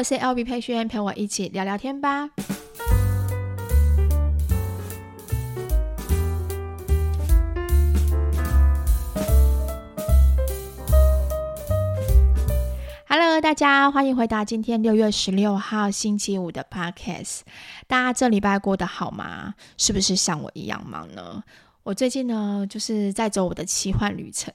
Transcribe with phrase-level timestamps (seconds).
[0.00, 2.30] 我是 LB 佩萱，陪我一起聊聊天吧。
[13.06, 17.40] Hello，大家欢迎回到今天六月十六号星期五的 Podcast。
[17.86, 19.54] 大家这礼拜过得好吗？
[19.76, 21.44] 是不是像我一样忙呢？
[21.82, 24.50] 我最近呢，就是在走我的奇幻旅程。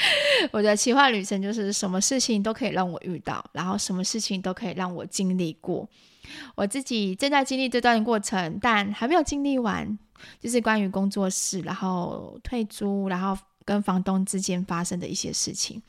[0.52, 5.88] 我的奇幻旅程就是什么事情都可以让我遇到，然后什么事情都可以让我经历过。
[6.54, 9.98] 我自己正在经历这段过程，但还没有经历完，
[10.40, 15.82] 就是关于工作室，然后退租，然后跟房东之间发生的一些事情。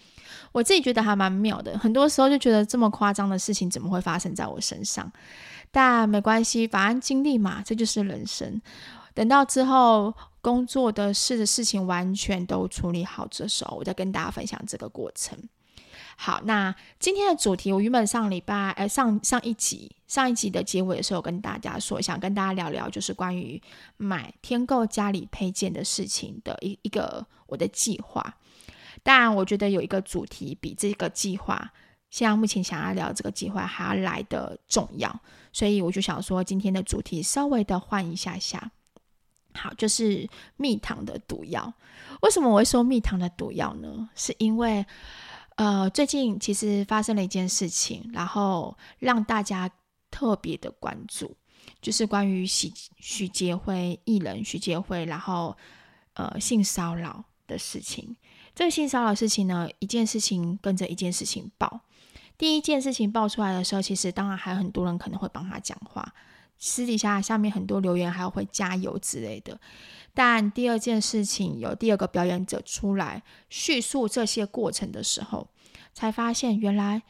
[0.51, 5.11] 我自己觉得还蛮妙的，很多时候就觉得这么夸张的事情怎么会发生在我身上？
[5.71, 8.61] 但没关系，反正经历嘛，这就是人生。
[9.13, 15.37] 等到之后工作的事的事情完全都处理好的时候，我再跟大家分享这个过程。
[16.15, 23.61] 好，那今天的主题，我原本上礼拜，呃，上上一集上一集的结尾的时候，跟大家说，想跟大家聊聊，就是关于
[23.95, 28.35] 买天购家里配件的事情的一一个我的计划。
[29.01, 31.71] 当然我觉得有一个主题比这个计划，
[32.09, 35.21] 现在目前想要聊这个计划还要来的重要，
[35.53, 38.71] 所以我就想说，今天的主题稍微的换一下下。
[39.53, 41.73] 好，就是蜜糖的毒药。
[42.21, 44.09] 为什么我会说蜜糖的毒药呢？
[44.15, 44.85] 是因为，
[45.55, 49.69] 呃，最近其实发生了一件事情，然后让大家
[50.11, 51.35] 特别的关注，
[51.81, 55.57] 就是关于许许杰辉艺人许杰辉，然后
[56.13, 58.15] 呃性骚扰的事情。
[58.55, 61.81] 这个性骚扰事情呢，一件事情跟着一件事情爆。
[62.37, 66.13] 第一件事情爆出来的时候，其实当然还有很多人可能会帮他讲话。
[66.59, 69.59] 私底下下面很多留言还有会加油之类的，
[70.13, 75.47] 但第二件事情有第二个表演者出来叙述这些过程的时候，
[75.93, 77.01] 才发现原来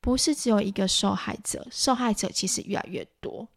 [0.00, 3.48] 不是只有一个受害者，受害者其实越来越多。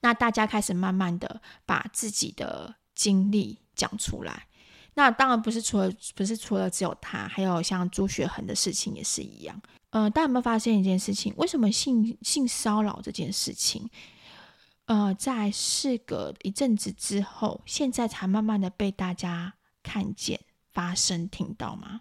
[0.00, 4.46] 那大家开始慢慢的把自己的经历讲出来，
[4.94, 9.60] 那当然不是除了不是除了只有他，还有像朱学恒的事情也是一样。
[9.90, 11.34] 嗯、呃，大家有没有发现一件事情？
[11.36, 13.88] 为什么性性骚扰这件事情？
[14.90, 20.40] 呃，在事隔一阵子之后，现在才慢慢的被大家看见、
[20.72, 22.00] 发声、听到吗？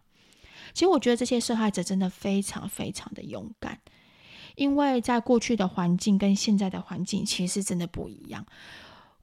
[0.74, 3.80] 其实我觉得这些受害者真的非常非常的勇敢，
[4.56, 8.44] 因为在过去的环境跟现在的环境其实真的不一样。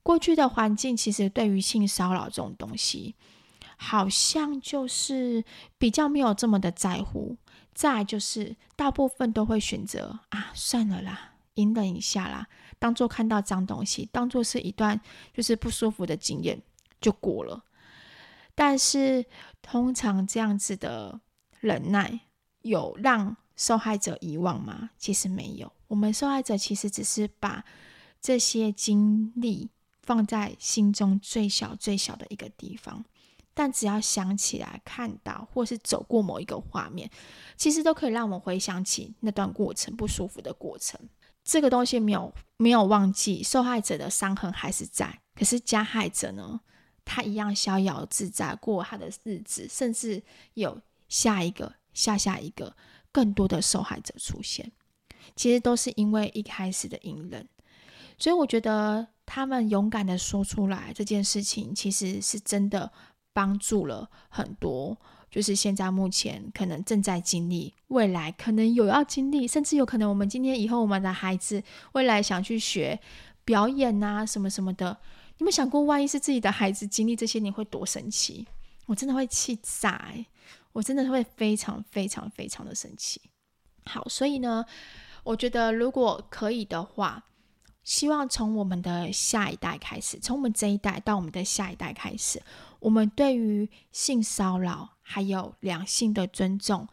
[0.05, 3.17] 过去的环境其实对于性骚扰这种东西，
[3.77, 5.45] 好像就是
[5.77, 7.37] 比较没有这么的在乎，
[7.75, 11.33] 再就是大部分都会选择啊，算了啦。
[11.57, 12.47] 隐忍一下啦，
[12.79, 15.01] 当做看到脏东西，当做是一段
[15.33, 16.61] 就是不舒服的经验
[17.01, 17.65] 就过了。
[18.55, 19.25] 但是
[19.61, 21.21] 通常这样子的
[21.61, 22.21] 忍耐，
[22.63, 24.91] 有让受害者遗忘吗？
[24.99, 25.71] 其实没有。
[25.89, 27.65] 我们受害者其实只是把
[28.21, 29.71] 这些经历
[30.03, 33.05] 放在心中最小最小的一个地方，
[33.55, 37.11] 但只要想起来、看到或是走过某一个画面，
[37.57, 40.99] 其实都可以让我们回想起那段过程不舒服的过程。
[41.47, 46.61] 这个东西没有没有忘记，受害者的伤痕还是在，可是加害者呢，
[47.05, 50.21] 他一样逍遥自在过他的日子，甚至
[50.55, 52.75] 有下一个、下下一个
[53.13, 54.73] 更多的受害者出现，
[55.37, 57.49] 其实都是因为一开始的隐忍，
[58.19, 62.91] 所以我觉得他们勇敢的说出来这件事情，其实是真的
[63.33, 64.99] 帮助了很多。
[65.31, 72.99] 就是现在目前可能正在经历，未来可能有要经历，甚至有可能我们今天以后我们的孩子未来想去学
[73.45, 74.97] 表演啊什么什么的，
[75.39, 78.47] 你们想过万一是自己的孩子经历这些，你会多生气？
[78.87, 80.27] 我真的会气炸欸，
[80.73, 83.21] 我真的会非常非常非常的生气。
[83.85, 84.65] 好，所以呢，
[85.25, 87.25] 我觉得如果可以的话，
[87.83, 92.41] 希望从我们的下一代开始，从我们这一代到我们的下一代开始。
[92.87, 96.87] 我们对于性骚扰，还有两性的尊重，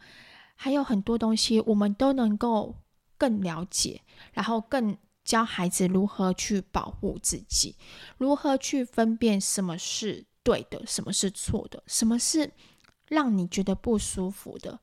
[0.56, 2.74] 还有很多东西，我们都能够
[3.16, 4.02] 更了解，
[4.32, 7.76] 然后更教孩子如何去保护自己，
[8.18, 12.50] 如何去分辨什么是对的，什么是错的，什么是
[13.06, 14.80] 让你觉得不舒服的，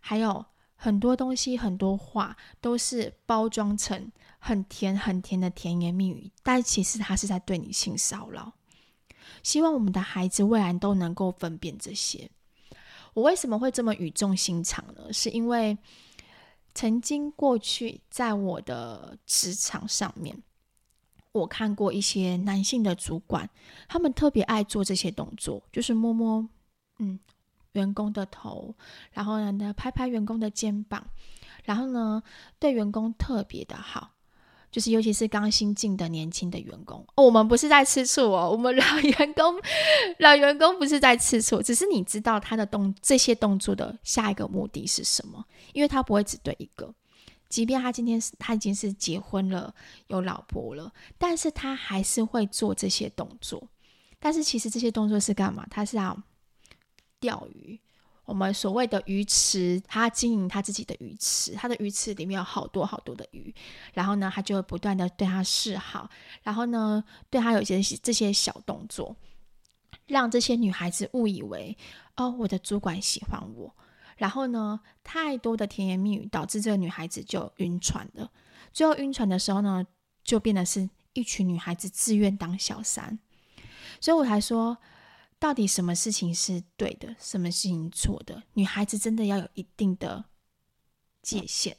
[0.00, 8.52] 还有很多东西，很多话都是包装成很甜很甜的甜言蜜语，但其实他是在对你性骚扰。
[9.42, 12.30] 希望我们的孩子未来都能够分辨这些。
[13.14, 15.12] 我为什么会这么语重心长呢？
[15.12, 15.76] 是因为
[16.74, 20.40] 曾经过去在我的职场上面，
[21.32, 23.50] 我看过一些男性的主管，
[23.88, 26.48] 他们特别爱做这些动作，就是摸摸
[26.98, 27.18] 嗯
[27.72, 28.74] 员工的头，
[29.12, 31.04] 然后呢拍拍员工的肩膀，
[31.64, 32.22] 然后呢，
[32.60, 34.12] 对员工特别的好。
[34.70, 39.60] 就是，尤其是刚新进的年轻的员工，哦，我们不是在吃醋哦，我们老员工，
[40.18, 46.94] 老员工不是在吃醋，只是你知道他的动这些动作的下一个目的是什么，因为他不会只对一个，
[47.48, 49.74] 即便他今天是他已经是结婚了，
[50.06, 53.66] 有老婆了，但是他还是会做这些动作，
[54.18, 55.66] 但是其实这些动作是干嘛？
[55.68, 56.16] 他是要
[57.18, 57.80] 钓鱼。
[58.30, 63.52] 我们所谓的鱼池，他经营他自己的鱼池，他的鱼池里面有好多好多的鱼，
[63.92, 66.08] 然后呢，他就会不断的对他示好，
[66.44, 69.16] 然后呢，对他有些这些小动作，
[70.06, 71.76] 让这些女孩子误以为
[72.14, 73.74] 哦，我的主管喜欢我，
[74.16, 78.30] 然后呢，太多的甜言蜜语导致这个女孩子就晕船了，
[78.72, 79.84] 最后晕船的时候呢，
[80.22, 83.18] 就变得是一群女孩子自愿当小三，
[84.00, 84.78] 所以我才说。
[85.40, 88.42] 到底什么事情是对的，什么事情错的？
[88.52, 90.26] 女孩子真的要有一定的
[91.22, 91.74] 界限，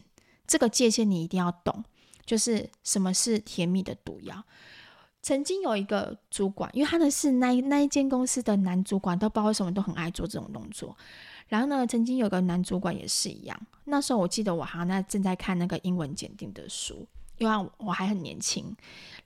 [0.48, 1.86] 这个界限你一定要懂，
[2.25, 4.44] 就是什么是甜蜜的毒药。
[5.22, 10.98] 曾经有一个主管，因为他的是那那一间公司的男主管，都不知道为什么都很爱做这种动作。
[11.48, 13.68] 然后呢，曾经有个男主管也是一样。
[13.84, 17.07] 那时候我记得我好像在正在看那个英文检定的书。
[17.42, 18.72] 因为我还很年轻，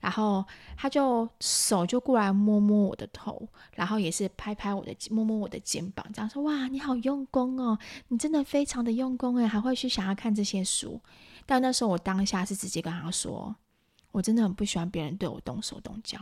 [0.00, 0.42] 然后
[0.74, 7.78] 他就手就过来摸摸我的头，然后也是拍拍我的摸摸我的肩膀，这样说：“哇，你好用功哦，
[8.08, 10.98] 你真的非常的用功诶，还会去想要看这些书。”
[11.44, 13.54] 但那时候我当下是直接跟他说
[14.12, 16.18] ：“我真的很不喜欢别人对我动手动脚。”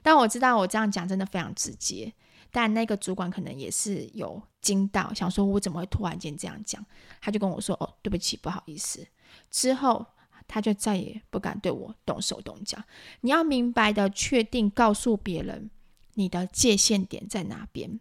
[0.00, 2.10] 但我知道我这样讲真的非常直接，
[2.50, 6.82] 但那个主管可能也是有惊到，想说我怎么会突然间这样讲？
[7.20, 9.06] 他就跟我说：“哦，对不起，不好意思。”
[9.50, 10.06] 之后。
[10.52, 12.76] 他就再也不敢对我动手动脚。
[13.20, 15.70] 你要明白的确定告诉别人
[16.14, 18.00] 你的界限点在哪边。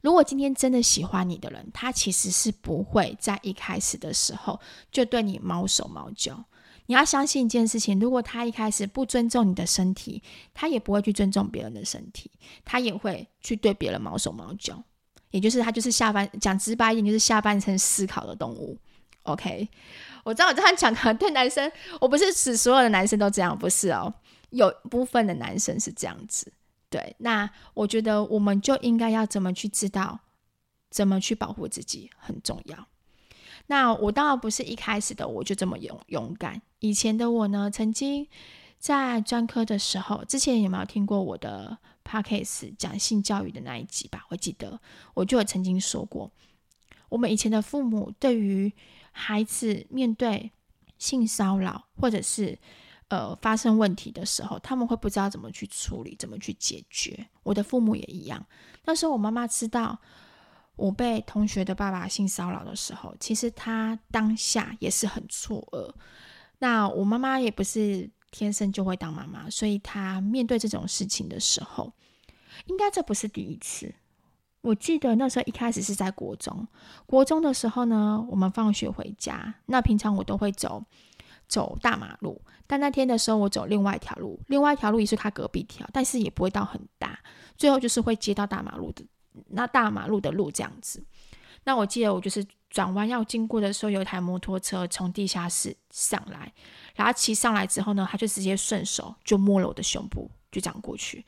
[0.00, 4.60] 如果今天真的喜欢你的人，他其实是不会在一开始的时候
[4.92, 6.44] 就对你毛手毛脚。
[6.86, 10.22] 你要相信一件事情：如果他一开始不尊重你的身体，
[10.54, 12.30] 他也不会去尊重别人的身体，
[12.64, 14.80] 他也会去对别人毛手毛脚。
[15.32, 18.78] 也就是他就是下半讲直白一点，就是下半身思考的动物。
[19.24, 19.68] OK。
[20.26, 21.70] 我知道我这样讲可能对男生，
[22.00, 24.12] 我不是指所有的男生都这样，不是哦，
[24.50, 26.52] 有部分的男生是这样子。
[26.90, 30.18] 对，那我觉得我们就应该要怎么去知道，
[30.90, 32.88] 怎么去保护自己很重要。
[33.68, 38.26] 那我当然不是一开始的我就这么勇勇敢，以前的我呢，曾经
[38.80, 44.26] 在专科的时候，之前有没有听过我的 podcast 讲性教育的那一集吧？
[44.30, 44.80] 我记得
[45.14, 46.32] 我就有曾经说过，
[47.10, 48.72] 我们以前的父母对于
[49.18, 50.52] 孩子面对
[50.98, 52.58] 性骚扰或者是
[53.08, 57.26] 呃发生问题的时候，他们会不知道怎么去处理，怎么去解决。
[57.42, 58.46] 我的父母也一样。
[58.84, 59.98] 那时候我妈妈知道
[60.76, 65.90] 我被同学的爸爸性骚扰的时候，其实她当下也是很错愕。
[66.58, 71.90] 那我妈妈也不是天生就会当妈妈，所以她面对这种事情的时候，
[72.66, 73.94] 应该这不是第一次。
[74.66, 76.66] 我记得那时候一开始是在国中，
[77.06, 80.82] 国中的时候呢，我们放学回家，那平常我都会走
[81.46, 87.16] 走大马路，但那天的时候我走另外一条路，另外一条路也是他隔壁条，但是也不会到很大，
[87.56, 89.04] 最后就是会接到大马路的
[89.50, 91.00] 那大马路的路这样子。
[91.62, 96.52] 那我记得我就是转弯要经过的时候，有一台摩托车从地下室上来，
[96.96, 101.24] 然后骑上来之后呢，他就直接顺手就摸了我的胸部，就这样过去。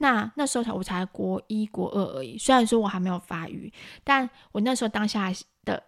[0.00, 3.72] 那那时候才我才国一国二而已，虽然说我还没有发育，
[4.04, 5.32] 但我那时候当下
[5.64, 5.82] 的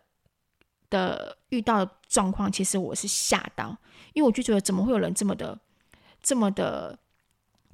[0.88, 3.76] 的遇到的状况，其实我是吓到，
[4.12, 5.56] 因为我就觉得怎么会有人这么的、
[6.20, 6.98] 这么的、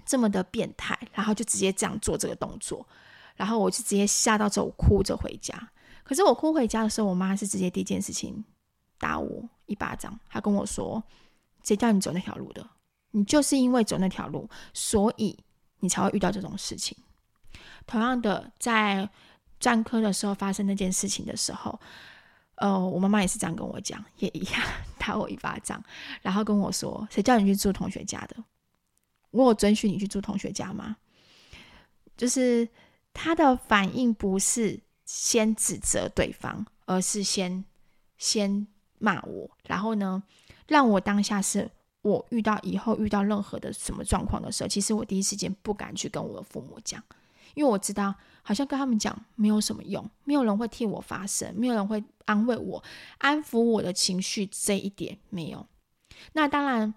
[0.05, 2.87] 这么的变态，然后就直接这样做这个动作，
[3.35, 5.71] 然后我就直接吓到之后我哭着回家。
[6.05, 8.45] 可是我哭回家的时候，我妈是直接第一件事情
[8.99, 11.03] 打我一巴掌，她跟我说
[11.65, 12.69] ：“谁叫你走那条路的？
[13.13, 15.39] 你就是因为走那条路，所以。”
[15.81, 16.97] 你才会遇到这种事情。
[17.87, 19.09] 同样的，在
[19.61, 21.79] 专科的时候发生那件事情的时候，
[22.57, 24.63] 呃，我妈妈也是这样跟我讲，也一样
[24.99, 25.83] 打我一巴掌，
[26.23, 28.37] 然后跟我说：“谁叫你去住同学家的？
[29.31, 30.97] 我有准许你去住同学家吗？”
[32.17, 32.69] 就是
[33.13, 37.65] 他的反应不是先指责对方，而是先
[38.19, 38.67] 先
[38.99, 40.23] 骂我，然后呢，
[40.67, 41.71] 让我当下是。
[42.07, 47.03] 我遇到以后遇到任何的什么状况的时候，其实我第一时间不敢去跟我的父母讲，
[47.55, 52.81] 因为我知道好像跟他们讲没有什么用，没有人会替我发声，没有人会安慰我、
[53.19, 55.67] 安抚我的情绪，这一点没有。
[56.35, 56.95] 那当然，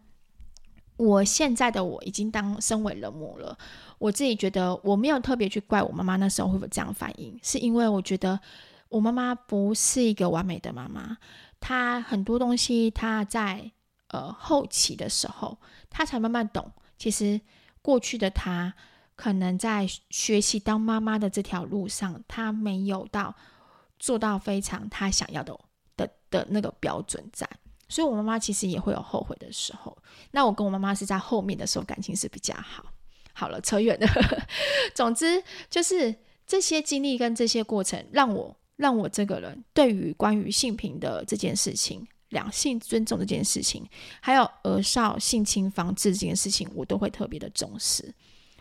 [0.95, 3.57] 我现在的我已经当身为人母了，
[3.97, 8.39] 我自己觉得我没有特别去怪我妈妈那时候会不会这样反应，是因为我觉得
[8.89, 11.17] 我妈妈不是一个完美的妈妈，
[11.59, 13.71] 她很多东西她在
[14.09, 15.57] 呃后期的时候，
[15.89, 16.71] 她才慢慢懂。
[16.97, 17.39] 其实
[17.81, 18.73] 过去的她
[19.15, 23.35] 可能在学习当妈妈的这条路上，她没有到
[23.97, 25.59] 做到非常她想要的
[25.97, 27.49] 的的那个标准在。
[27.87, 29.97] 所以，我妈妈其实也会有后悔的时候。
[30.31, 32.85] 那我跟我妈妈是在后面的时候感情是比较好。
[33.33, 34.07] 好了，扯远了。
[34.93, 38.55] 总之，就是这些经历跟这些过程，让我。
[38.79, 43.87] 让我这个人对于关于性平的这件事情、两性尊重这件事情，
[44.21, 48.13] 还有儿少性侵防治这件事情，我都会特别的重视。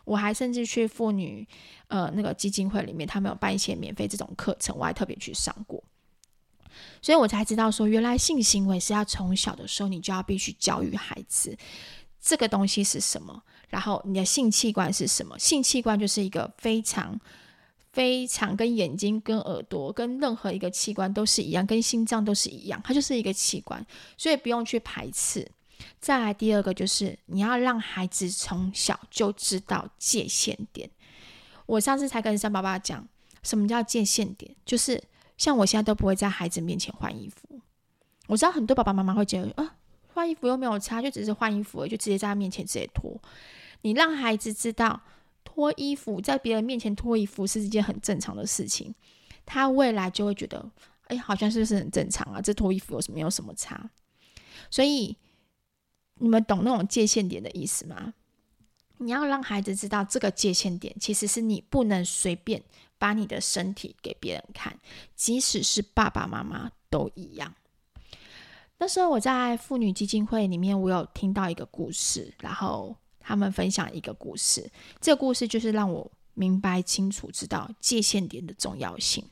[0.05, 1.47] 我还甚至去妇女
[1.89, 5.83] 呃那个基金会里面，他们有办一些免费这种课程，我还特别去上过。
[7.03, 11.57] 所以我才知道说，原来性行为是要从小的时候你就要必须教育孩子
[12.21, 15.39] 这个东西是什么，然后你的性器官是什么。
[15.39, 17.21] 性器官就是一个非常。
[17.99, 23.85] 非常跟眼睛、跟耳朵、跟任何一个器官都是一样，跟心脏都是一样，它就是一个器官，
[24.17, 25.45] 所以不用去排斥。
[25.99, 30.89] 再来第二个就是你要让孩子从小就知道界限点。
[31.67, 33.05] 我上次才跟三爸爸讲，
[33.43, 35.03] 什么叫界限点，就是
[35.37, 37.61] 像我现在都不会在孩子面前换衣服。
[38.29, 39.75] 我知道很多爸爸妈妈会觉得啊，
[40.15, 43.21] 换衣服又没有差，就只是换衣服而已，就直接在他面前直接脱。
[43.83, 45.01] 你让孩子知道。
[45.59, 48.95] 脱衣服，在别人面前脱衣服是一件很正常的事情，
[49.45, 50.71] 他未来就会觉得，
[51.09, 52.41] 哎，好像是不是很正常啊？
[52.41, 53.91] 这脱衣服有什么有什么差？
[54.71, 55.17] 所以
[56.15, 58.15] 你们懂那种界限点的意思吗？
[58.99, 62.63] 你要让孩子知道，这个界限点其实是你不能随便
[62.97, 64.79] 把你的身体给别人看，
[65.17, 67.53] 即使是爸爸妈妈都一样。
[68.79, 72.95] 那时候我在妇女基金会里面，我有听到一个故事，然后。
[73.29, 74.71] 他们分享一个故事，
[75.03, 79.23] 这个故事就是让我明白清楚知道界限点的重要性。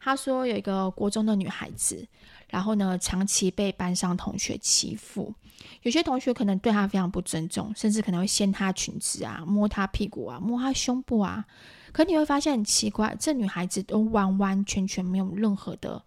[0.00, 2.08] 他说有一个国中的女孩子，
[2.48, 5.34] 然后呢，长期被班上同学欺负，
[5.82, 11.44] 有些同学可能对她非常不尊重，甚至可能会掀她裙子啊，摸她屁股啊，摸她胸部啊。
[11.92, 16.02] 可你会发现很奇怪，这女孩子都完完全全没有任何的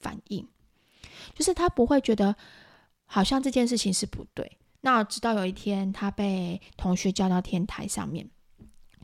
[0.00, 0.46] 反应，
[1.34, 2.36] 就是她不会觉得
[3.06, 4.58] 好像这件事情是不对。
[4.82, 8.28] 那直到有一天，他被同学叫到天台上面，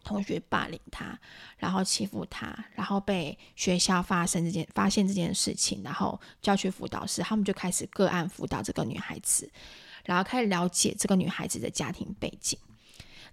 [0.02, 1.18] 同学霸凌他，
[1.56, 9.49] 然后欺负他，然后被学校发生这件发现这件事情，然后叫去辅导室，他们就开始个案辅导这个女孩子，
[10.04, 12.58] 然后开始了解这个女孩子的家庭背景。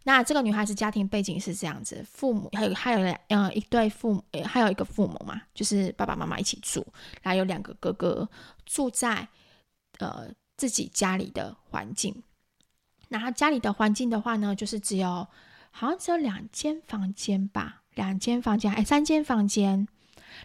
[0.03, 6.85] 那这个女孩子家庭背景是这样子，父母还有还有两嗯一对父母，还有一个父母嘛，就是爸爸妈妈一起住，
[7.23, 8.29] 然后有两个哥哥
[8.67, 9.27] 住在
[9.97, 12.21] 呃自己家里的环境。
[13.09, 15.27] 然后家里的环境的话呢，就是只有
[15.71, 19.87] 好像只有两间房间吧，两间房间，哎，三间房间。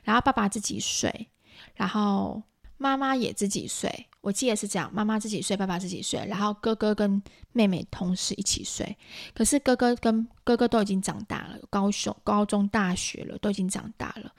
[0.05, 1.29] 然后爸爸自己睡，
[1.75, 2.41] 然后
[2.77, 4.07] 妈妈也自己睡。
[4.21, 7.21] 我记得是这样，妈妈自己睡，爸爸自己睡，然后哥哥跟
[7.53, 8.97] 妹妹同时一起睡。
[9.35, 14.33] 可是哥哥跟哥哥都已经长大了，高中、高中、大学了，都已经长大了。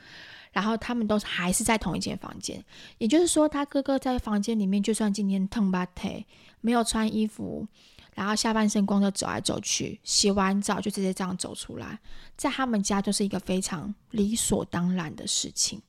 [0.53, 2.63] 然后他们都还是在同一间房间，
[2.97, 6.25] 也就是说，他哥哥在房间里面，就算今天烫把腿，
[6.61, 7.67] 没有穿衣服。
[8.15, 11.99] 然后下半身光着走来走去，洗完澡就直接这样走出来，
[12.35, 15.81] 在他们家就是一个非常理所当然的事情。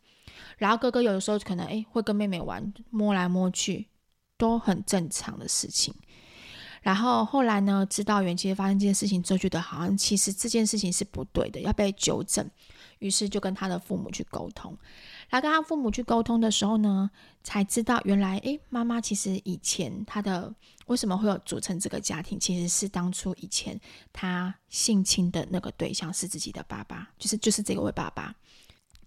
[0.57, 3.89] 然后哥哥有的时候可能诶会跟妹妹玩，摸来摸去，
[4.37, 5.93] 都很正常的事情。
[6.83, 12.49] 然后后来呢，知道原其实发生这件事情之后，觉得好像其实这件事情是不对的，要被纠正，
[12.99, 14.77] 于是就跟他的父母去沟通。
[15.29, 17.09] 然后跟他父母去沟通的时候呢，
[17.45, 20.53] 才知道原来，诶，妈妈其实以前她的
[20.93, 23.81] 为什么会有组成这个家庭，其实是当初以前
[24.13, 28.35] 他性侵的那个对象是自己的爸爸，就是就是这个位爸爸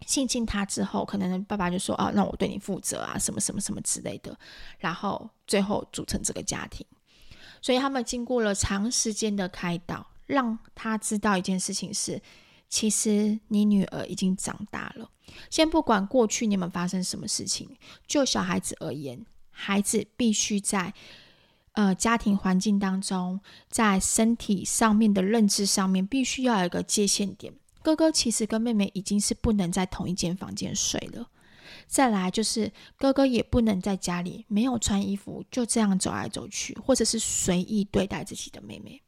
[0.07, 4.37] 性侵他之后，可能爸爸就说啊，让我对你负责啊，什么什么什么之类的，
[4.79, 6.85] 然后最后组成这个家庭。
[7.61, 12.21] 所以他们经过了长时间的开导，让他知道一件事情是。
[12.67, 15.09] 其实你女儿已经长大了。
[15.51, 17.69] 先不管过去你们发生什么事情，
[18.07, 20.91] 就小孩子而言，孩子必须在
[21.75, 23.39] 呃家庭环境当中，
[23.69, 27.53] 在身体上面的认知上面，必须要有一个界限点。
[27.81, 31.29] 哥哥其实跟妹妹已经是不能在同一间房间睡了。
[31.87, 39.01] 再来就是哥哥也不能在家里没有穿衣服就这样走来走去，或者是随意对待自己的妹妹。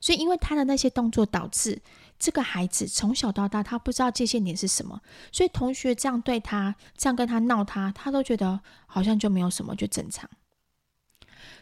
[0.00, 1.82] 所以因为他的那些动作，导致。
[2.18, 5.00] 这个孩子从小到大，他不知道界限点是什么，
[5.32, 10.30] 所以同学这样对他，这样跟他闹他，他都觉得好像就没有什么，就正常。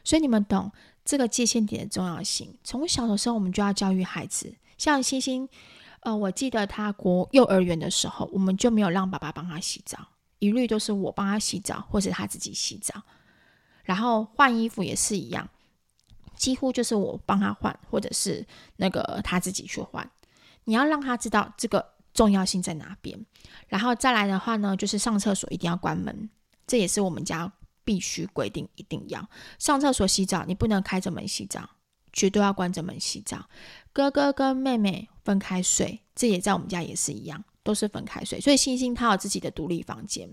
[0.05, 0.71] 所以你们懂
[1.05, 2.57] 这个界限点的重要性。
[2.65, 4.55] 从小的时候，我们就要教育孩子。
[4.79, 5.49] 像星星，
[6.01, 9.99] 呃，我记得他国幼儿园的时候，我们就没有让爸爸帮他洗澡，
[10.39, 13.03] 一律都是我帮他洗澡，或者他自己洗澡。
[13.83, 15.49] 然后换衣服也是一样，
[16.35, 18.47] 几乎就是我帮他换，或者是
[18.77, 20.11] 那个他自己去换。
[20.65, 21.85] 你要让他知道这个
[22.15, 23.19] 重要性在哪边。
[23.67, 26.31] 然后再来的话呢，就是上厕所一定要关门，
[26.67, 27.53] 这也是我们家
[27.85, 31.71] 必须规定，一定要上厕所洗澡，你不能开着门洗澡。
[32.13, 33.49] 绝对要关着门洗澡，
[33.93, 38.41] 哥哥跟妹妹分开睡，这也在我们家也是一样，都是分开睡。
[38.41, 40.29] 所以星星他有自己的独立房间。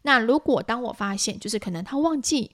[0.00, 2.52] 那如果当我发现，就是可能他忘记，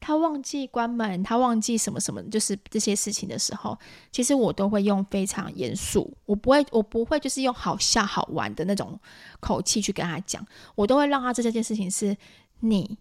[0.00, 3.78] 他忘记关门，他忘记什么什么，就是这些事情的时候，
[4.12, 9.00] 其实我都会用非常严肃，我不会，我不会就是用好笑好玩的那种
[9.40, 12.14] 口气去跟他讲，我都会让他知道这件事情是
[12.60, 12.98] 你，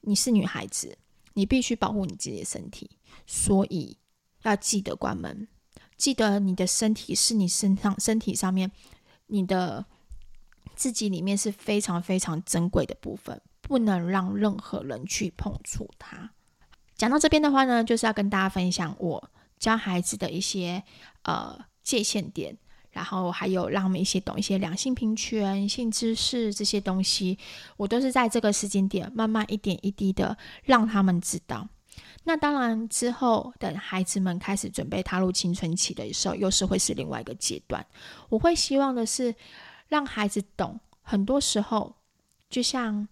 [0.00, 0.96] 你是女孩子，
[1.34, 2.90] 你必须保护你自己的身体，
[3.26, 3.98] 所以。
[4.42, 5.48] 要记得关门，
[5.96, 8.70] 记得你的身体是你身上身体上面
[9.26, 9.84] 你的
[10.76, 16.30] 自己里面是非常非常珍贵的部分，不能让任何人去碰触它。
[16.94, 20.84] 讲到这边的话呢，就是要跟大家分享我教孩子的一些
[21.22, 22.56] 呃界限点，
[22.96, 27.38] 然后还有让我们一些懂一些两性平权、性知识这些东西，
[27.76, 30.34] 我都是在这个时间点慢慢一点一滴的
[30.64, 31.68] 让他们知道。
[32.24, 37.86] 那当然，之后等孩子们开始准备踏入青春期的时候，又是会是另外一个阶段。
[38.30, 39.34] 我会希望的是，
[39.88, 41.96] 让孩子懂，很多时候，
[42.48, 43.06] 就像，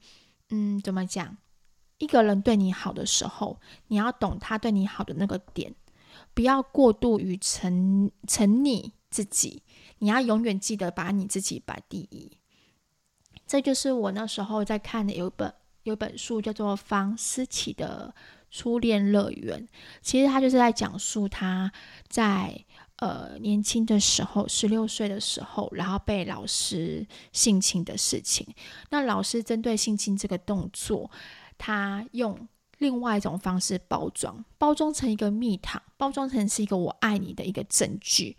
[0.48, 1.36] 嗯，怎么讲？
[1.98, 5.74] 一个人对你好的时候，你要懂他对你好的那个点，
[6.32, 9.62] 不要过度于沉沉溺自己。
[9.99, 12.30] 你要永远记得把你自己摆第一。
[13.47, 15.54] 这就是我那时候在看的有本
[15.85, 18.14] 有本书，叫做方思琪的。
[18.56, 19.68] 初恋乐园，
[20.00, 21.73] 其实他就是在讲述他
[22.06, 22.64] 在
[22.99, 28.47] 呃年轻的时候，十六岁的时候，然后被老师性侵的事情。
[28.90, 31.11] 那老师针对性侵这个动作，
[31.59, 32.47] 他用
[32.78, 38.36] 另外一种方式包装，包装成一个蜜糖，包装成是一个我爱你的一个证据，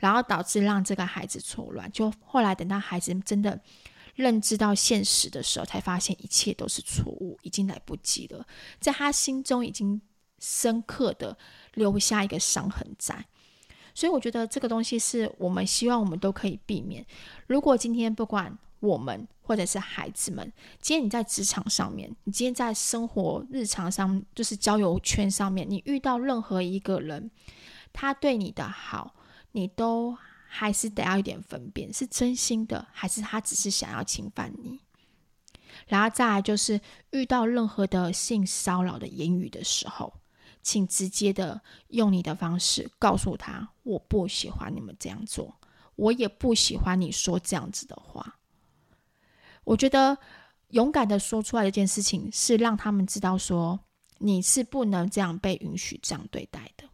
[0.00, 1.88] 然后导致让这个孩子错乱。
[1.92, 3.60] 就后来等到孩子真的。
[4.16, 8.44] 认知到现实的时候，才发现一切都是错误，已经来不及了。
[8.78, 9.98] 在他心中已经
[10.40, 11.38] 深刻的
[11.74, 13.24] 留下一个伤痕在，
[13.94, 17.06] 所以我觉得这个东西是我们希望我们都可以避免。
[17.46, 27.30] 如果今天不管我们或者是孩子们，今天你在职场上面，你今天在生活日常上，就是交友圈上面，你遇到任何一个人，
[27.90, 29.14] 他对你的好，
[29.52, 30.16] 你都。
[30.52, 34.80] 还是得要一点分辨，是真心的，还是他只是想要侵犯你？
[35.86, 40.12] 然后再来就是遇到任何的性骚扰的言语的时候，
[40.60, 45.54] 请直接的用你的方式告诉他：我不喜欢你们这样做，
[45.94, 48.40] 我也不喜欢你说这样子的话。
[49.62, 50.18] 我觉得
[50.70, 53.78] 勇敢的说出来这件事情，是让他们知道说
[54.18, 56.88] 你是不能这样被允许这样对待的。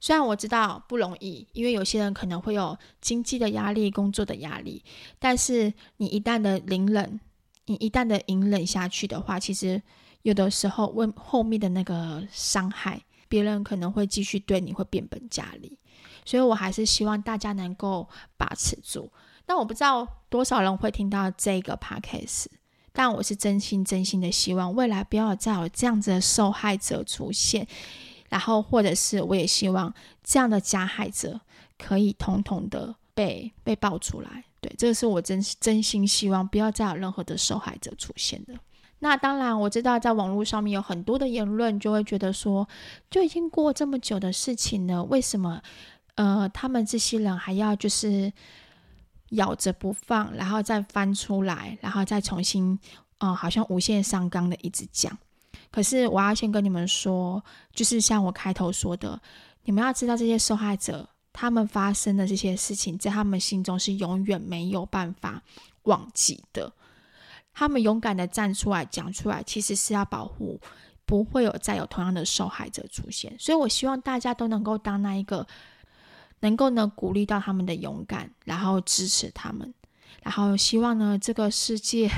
[0.00, 4.82] 虽然我知道不容易，因为有些人可能会有经济的压力、工作的压力，
[5.18, 7.20] 但是你一旦的隐忍，
[7.66, 9.82] 你一旦的隐忍下去的话，其实
[10.22, 15.78] 有的时候为后面的那个伤害，别人可能会继续对你会变本加厉。
[16.24, 18.06] 所以我还是希望大家能够
[18.36, 19.10] 把持住。
[19.46, 22.46] 那我不知道多少人会听到这个 podcast，
[22.92, 27.66] 但我是真心真心的希望未来不要再有这样子的受害者出现。
[28.28, 31.40] 然后，或者是我也希望这样的加害者
[31.78, 34.44] 可以统统的被被爆出来。
[34.60, 38.54] 对，这个是我真真心希望不要再有任何的受害者出现的。
[38.98, 42.68] 那当然，我知道在网络上面有很多的言论，就会觉得说，
[43.08, 45.62] 就已经过这么久的事情了，为什么
[46.16, 48.32] 呃他们这些人还要就是
[49.30, 52.76] 咬着不放，然后再翻出来，然后再重新
[53.18, 55.16] 啊、呃，好像无限上纲的一直讲。
[55.70, 57.42] 可是我要先跟你们说，
[57.74, 59.20] 就是像我开头说的，
[59.64, 65.42] 你们要知道这些受害者，他们发生的这些事情，在他们心中是永远没有办法
[65.82, 66.72] 忘记的。
[67.52, 70.60] 他们勇敢的站出来讲出来，其实是要保护，
[71.04, 73.34] 不会有再有同样的受害者出现。
[73.38, 75.46] 所以我希望大家都能够当那一个，
[76.40, 79.74] 能够呢鼓励到他们的勇敢，然后支持他们，
[80.22, 82.08] 然后希望呢这个世界。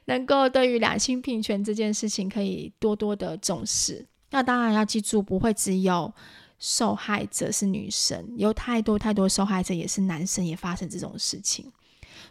[0.06, 4.06] 能够对于两性平权这件事情，可以多多的重视。
[4.30, 6.12] 那当然要记住，不会只有
[6.58, 11.70] 受害者是女生，有太多太多受害者也是男生，也发生这种事情。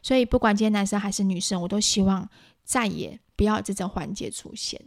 [0.01, 2.27] 所以不管今天男生还是女生，我都希望
[2.63, 4.81] 再也不要这种环节出现。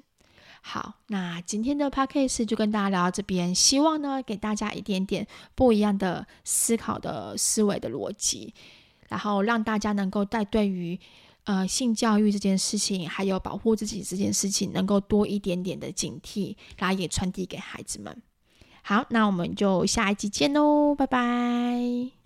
[0.61, 8.55] 好，那今天的 podcast 就跟大家聊到这边，希望呢给大家一点点不一样的思考的思维的逻辑，
[9.09, 10.99] 然后让大家能够在对于
[11.45, 18.23] 呃性教育这件事情，还有保护自己这件事情，能够多一点点的警惕，然后也传递给孩子们。
[18.83, 22.24] 好，那我们就下一集见喽，拜拜。